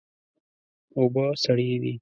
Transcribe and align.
اوبه 0.97 1.25
سړې 1.43 1.71
دي. 1.81 1.89